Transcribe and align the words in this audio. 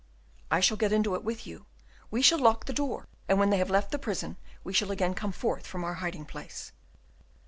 "I 0.49 0.61
shall 0.61 0.77
get 0.77 0.91
into 0.91 1.13
it 1.13 1.23
with 1.23 1.45
you. 1.45 1.67
We 2.09 2.23
shall 2.23 2.39
lock 2.39 2.65
the 2.65 2.73
door 2.73 3.07
and 3.27 3.37
when 3.37 3.51
they 3.51 3.59
have 3.59 3.69
left 3.69 3.91
the 3.91 3.99
prison, 3.99 4.37
we 4.63 4.73
shall 4.73 4.89
again 4.89 5.13
come 5.13 5.31
forth 5.31 5.67
from 5.67 5.83
our 5.83 5.93
hiding 6.01 6.25
place." 6.25 6.71